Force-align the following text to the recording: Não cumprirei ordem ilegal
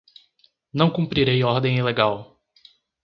Não 0.73 0.89
cumprirei 0.89 1.43
ordem 1.43 1.77
ilegal 1.77 2.41